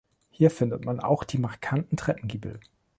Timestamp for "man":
0.83-0.99